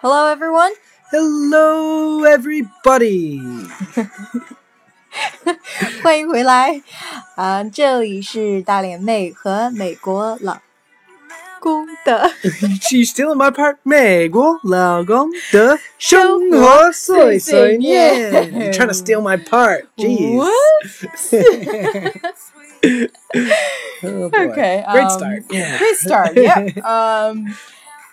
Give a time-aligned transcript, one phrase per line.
[0.00, 0.72] Hello, everyone.
[1.10, 3.40] Hello, everybody.
[6.02, 6.82] 欢迎回来
[7.36, 7.64] 啊！
[7.64, 10.58] 这里是大脸妹和美国老
[11.60, 12.30] 公的
[12.82, 13.76] She's stealing my part.
[13.82, 18.30] 美国老公的生活碎碎念。
[18.52, 19.86] You're trying to steal my part.
[19.96, 20.42] Jeez.
[24.02, 24.48] oh, boy.
[24.50, 25.44] Okay, Great um, start.
[25.50, 25.78] Yeah.
[25.78, 26.36] Great start.
[26.36, 26.84] Yep.
[26.84, 27.54] Um,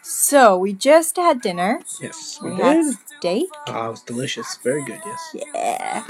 [0.07, 1.79] so we just had dinner.
[2.01, 2.95] Yes, We we had did.
[3.17, 3.47] steak.
[3.67, 4.57] Oh, it was delicious.
[4.63, 4.99] Very good.
[5.05, 5.45] Yes.
[5.53, 6.03] Yeah.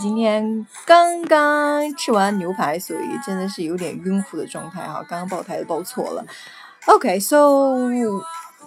[0.00, 5.04] 今天刚刚吃完牛排，所以真的是有点晕乎的状态哈。
[5.08, 6.24] 刚刚报台报错了。
[6.86, 7.76] Okay, so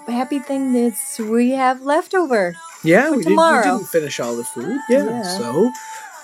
[0.08, 2.54] happy thing is we have leftover.
[2.84, 3.64] Yeah, For we, did, we tomorrow.
[3.80, 4.78] didn't finish all the food.
[4.90, 5.24] Yeah, Yeah.
[5.24, 5.72] So,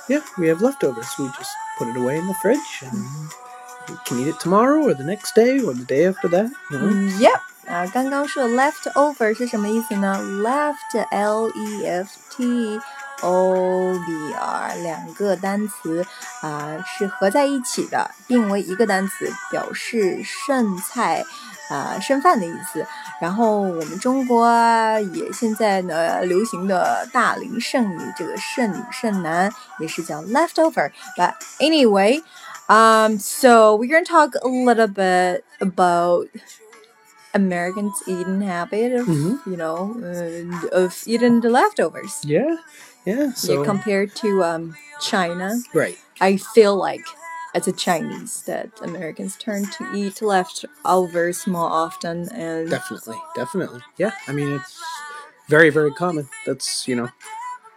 [0.10, 1.08] yeah, we have leftovers.
[1.18, 3.00] We just put it away in the fridge and
[3.88, 6.52] we can eat it tomorrow or the next day or the day after that.
[6.72, 7.18] You know?
[7.20, 7.42] Yep.
[7.68, 10.20] 啊，刚刚说 leftover 是什么意思呢？
[10.44, 12.80] left L E F T
[13.22, 16.06] O V R 两个单词
[16.42, 21.24] 啊、是合在一起的，并为一个单词，表示剩菜
[21.70, 22.86] 啊、剩饭的意思。
[23.22, 32.24] 然后我们中国啊也现在呢流行的大龄剩女，这个剩女剩男也是叫 leftover。But anyway,
[32.68, 36.30] um, so we're gonna talk a little bit about
[37.35, 39.39] Americans' eating habit of Mhm.
[39.47, 42.21] you know uh, of eating the leftovers.
[42.25, 42.57] Yeah,
[43.05, 43.33] yeah.
[43.35, 45.99] So yeah, compared to um, China, right.
[46.21, 47.05] I feel like
[47.55, 53.81] as a Chinese that Americans turn to eat leftovers more often and Definitely, definitely.
[53.99, 54.75] Yeah, I mean it's
[55.49, 56.29] very, very common.
[56.47, 57.09] That's you know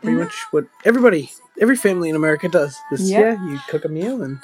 [0.02, 0.23] pretty Mhm.
[0.23, 2.77] much what everybody, every family in America does.
[2.92, 3.19] Is, Yeah.
[3.21, 4.37] yeah, you cook a meal and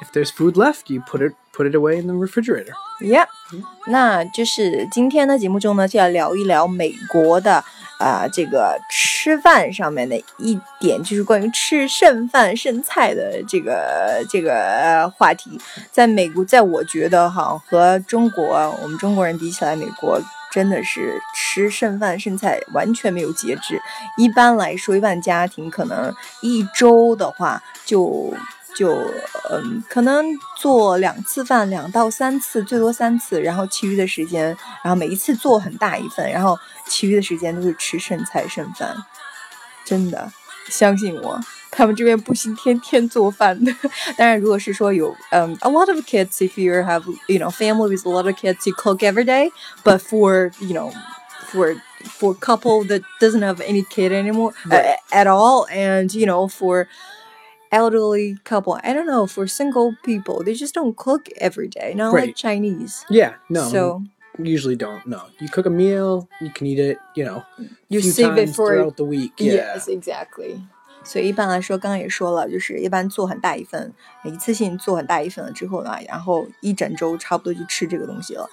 [0.00, 2.72] if there's food left, you put it put it away in the refrigerator.
[3.00, 3.26] Yeah，
[3.86, 7.64] 那就是今天的节目中呢，就要聊一聊美国的
[7.98, 15.58] 啊、这个吃饭上面的一点，就是关于吃剩饭剩菜的这个这个、话题。
[15.90, 18.44] 在美国，在我觉得哈，和中国
[18.82, 20.20] 我们中国人比起来，美国
[20.52, 23.80] 真的是吃剩饭剩菜完全没有节制。
[24.18, 28.34] 一般来说，一般家庭可能一周的话就。
[28.74, 28.94] 就
[29.50, 30.26] 嗯，可能
[30.56, 34.46] 做两次饭，两到三次，最多三次，然后其余的时间，
[34.82, 38.96] 然后每一次做很大一份，然后其余的时间都是吃剩菜剩饭，
[39.84, 40.32] 真的，
[40.68, 41.40] 相信我，
[41.70, 43.72] 他们这边不行天天做饭的。
[44.16, 48.74] 当然，如果是说有嗯、a lot of kids, if you have you know family with a lot of kids, you
[48.74, 49.50] cook every day.
[49.84, 50.92] But for you know
[51.52, 51.76] for
[52.18, 56.86] for couple that doesn't have any kid anymore uh, at all, and you know for
[57.73, 58.79] elderly couple.
[58.83, 61.93] I don't know for single people, they just don't cook every day.
[61.95, 62.35] Not like Right.
[62.35, 63.03] Chinese.
[63.09, 63.69] Yeah, no.
[63.69, 64.03] So
[64.37, 65.05] usually don't.
[65.05, 66.97] No, you cook a meal, you can eat it.
[67.15, 67.43] You know,
[67.89, 69.33] you few save it times for throughout the week.
[69.37, 69.75] Yeah.
[69.75, 70.61] yes, exactly.
[71.03, 73.93] 所以一般来说，刚刚也说了，就是一般做很大一份，
[74.25, 78.49] 一次性做很大一份了之后呢，然后一整周差不多就吃这个东西了。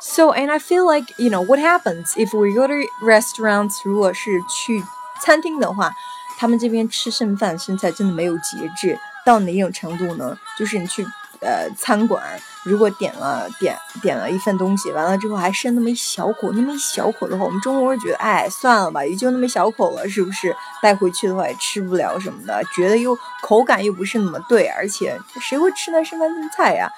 [0.00, 4.82] So and I feel like you know what happens if we go to restaurants，如果是去
[5.20, 5.92] 餐厅的话，
[6.37, 10.37] 他们这边吃剩饭剩菜真的没有节制，到哪种程度呢？
[10.57, 11.03] 就是你去
[11.41, 12.23] 呃餐馆，
[12.63, 20.55] 如果点了点点了一份东西，完了之后还剩那么一小口，那么一小口的话，我们中国人觉得，哎，算了吧，也就那么一小口了，是不是？
[20.81, 26.91] 带回去的话也吃不了什么的，觉得又口感又不是那么对，而且谁会吃那剩饭剩菜呀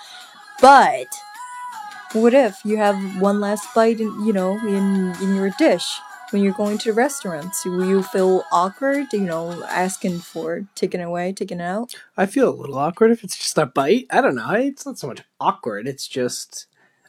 [0.59, 1.07] ？But
[2.13, 5.85] what if you have one last bite in you know in in your dish?
[6.31, 11.33] When you're going to restaurants, will you feel awkward, you know, asking for taken away,
[11.33, 11.95] taken out?
[12.15, 14.05] I feel a little awkward if it's just a bite.
[14.11, 14.51] I don't know.
[14.51, 15.87] It's not so much awkward.
[15.87, 16.67] It's just,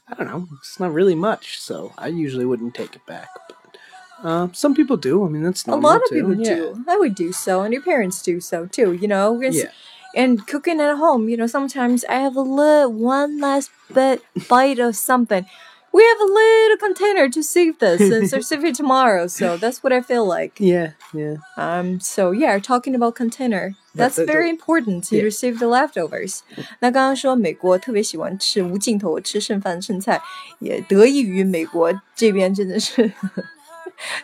[0.09, 0.49] I don't know.
[0.59, 1.61] It's not really much.
[1.61, 3.29] So I usually wouldn't take it back.
[3.47, 3.77] But
[4.27, 5.27] uh, some people do.
[5.27, 6.15] I mean, that's not A lot of too.
[6.15, 6.55] people yeah.
[6.55, 6.85] do.
[6.89, 8.95] I would do so, and your parents do so too.
[8.95, 9.65] You know, Yeah.
[10.17, 11.29] and cooking at home.
[11.29, 15.45] You know, sometimes I have a little one last bit bite of something
[15.92, 19.28] We have a little container to save this and so save it tomorrow.
[19.28, 20.60] So that's what I feel like.
[20.60, 21.38] Yeah, yeah.
[21.56, 22.02] Um.
[22.02, 25.24] So yeah, talking about container, But that's the- the- very important to Yeah.
[25.24, 26.42] receive the leftovers.
[26.82, 30.22] 那刚刚说美国特别喜欢吃无尽头吃剩饭剩菜，
[30.60, 33.10] 也得益于美国这边真的是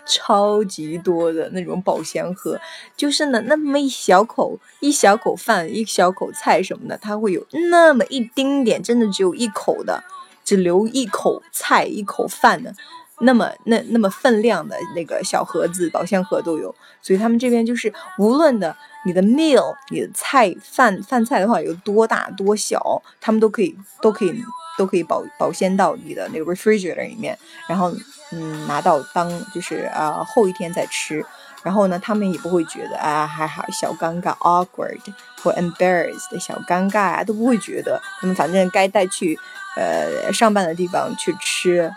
[0.06, 2.60] 超级多的那种宝箱盒，
[2.98, 10.04] 就是呢那么一小口一小口饭一小口菜什么的，它会有那么一丁点，真的只有一口的，
[10.47, 12.75] 只留一口菜一口饭的。
[13.21, 18.77] 那么那那么分量的那个小盒子、保鲜盒都有，所以他们这边就是无论的
[19.07, 24.45] 你的 meal，你的菜饭饭菜的话有多大多小，他们都可以都可以
[24.77, 27.91] 都可以保保鲜到你的那个 refrigerator 里面，然后
[28.33, 31.25] 嗯拿到当就是呃、后一天再吃。
[31.67, 35.01] 然后呢，他们也不会觉得啊，还好小尴尬 awkward
[35.43, 38.01] 或 embarrassed 小尴尬啊，都不会觉得。
[38.21, 39.37] 他们反正该带去
[39.75, 41.93] 呃上班的地方去吃，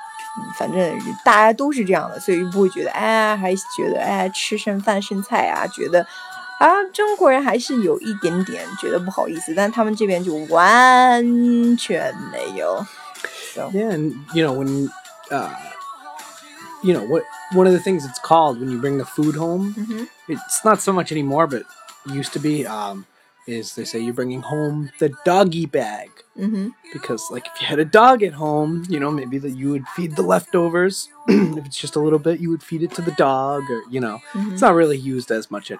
[0.57, 0.91] 反正
[1.23, 6.01] 大家都是这样的，所以不会觉得哎，还觉得哎吃剩饭剩菜啊，觉得
[6.57, 11.23] 啊中国人还是有一点点觉得不好意思，但他们这边就完
[11.77, 12.83] 全没有。
[13.53, 14.89] So Yeah, and you know when,
[15.29, 15.47] uh,
[16.83, 17.23] you know what
[17.53, 19.73] one of the things it's called when you bring the food home.
[19.75, 20.07] Mhm.
[20.27, 21.63] It's not so much anymore, but
[22.05, 22.65] used to be.
[22.65, 23.05] Um,
[23.47, 27.85] is they say you're bringing home the doggy bag 嗯哼，because like if you had a
[27.85, 31.09] dog at home, you know maybe that you would feed the leftovers.
[31.27, 33.99] if it's just a little bit, you would feed it to the dog, or you
[33.99, 34.19] know,
[34.53, 35.79] it's not really used as much at,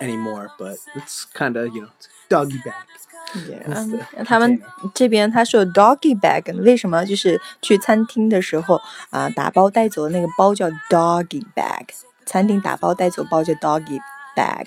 [0.00, 2.86] anymore, but it's kind of you know it's doggy bag.
[3.34, 4.60] 嗯他们
[4.94, 7.04] 这边他说 doggy bag，为什么？
[7.04, 8.80] 就是去餐厅的时候
[9.10, 11.86] 啊、打包带走的那个包叫 doggy bag，
[12.26, 13.98] 餐厅打包带走包叫 doggy
[14.36, 14.66] bag。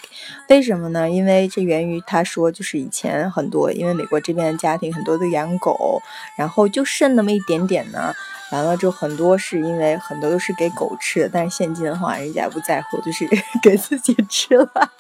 [0.50, 1.10] 为什么呢？
[1.10, 6.02] 因为这源于他说，就是以前很多，因为美国这边的家庭很多都养狗，
[6.38, 8.14] 然后就剩那么一点点呢。
[8.52, 13.28] 完了之后，很多是因为很多都是给狗吃的，但是现今的话，人家不在乎，就是
[13.62, 14.92] 给自己吃了。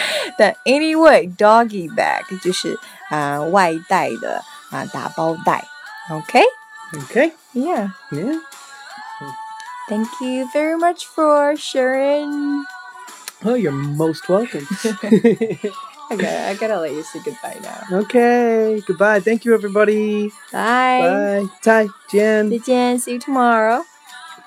[0.37, 2.77] 但 anyway，doggy bag 就是
[3.09, 5.63] 啊、外带的啊、打包袋。
[6.09, 7.31] OK，Yeah，、 Okay.
[7.53, 8.39] Yeah.
[9.89, 12.63] Thank you very much for sharing.
[13.45, 14.65] Oh, you're most welcome.
[16.09, 17.99] I gotta, I gotta let you say goodbye now.
[18.03, 18.81] okay.
[18.87, 19.19] Goodbye.
[19.19, 20.29] Thank you, everybody.
[20.51, 20.99] Bye.
[21.01, 21.47] Bye.
[21.61, 22.49] Tai, Jen.
[22.49, 23.83] 再见，See you tomorrow.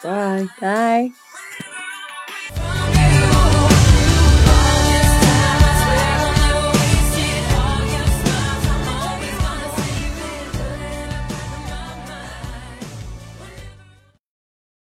[0.03, 0.49] Bye.
[0.61, 1.13] Bye.